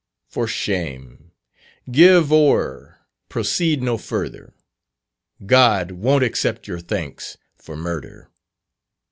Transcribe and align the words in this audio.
For 0.31 0.47
shame! 0.47 1.29
give 1.91 2.31
o'er, 2.33 3.01
proceed 3.29 3.83
no 3.83 3.99
further, 3.99 4.55
God 5.45 5.91
won't 5.91 6.23
accept 6.23 6.67
your 6.67 6.79
thanks 6.79 7.37
for 7.55 7.77
murder." 7.77 8.31